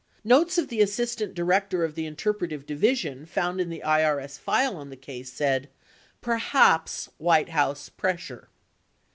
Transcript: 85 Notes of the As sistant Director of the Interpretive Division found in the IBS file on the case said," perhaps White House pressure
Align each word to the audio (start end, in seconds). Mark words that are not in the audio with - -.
85 0.21 0.25
Notes 0.25 0.57
of 0.57 0.67
the 0.69 0.81
As 0.81 0.91
sistant 0.93 1.35
Director 1.35 1.83
of 1.83 1.93
the 1.93 2.07
Interpretive 2.07 2.65
Division 2.65 3.27
found 3.27 3.61
in 3.61 3.69
the 3.69 3.83
IBS 3.85 4.39
file 4.39 4.75
on 4.75 4.89
the 4.89 4.95
case 4.95 5.31
said," 5.31 5.69
perhaps 6.21 7.11
White 7.19 7.49
House 7.49 7.87
pressure 7.87 8.49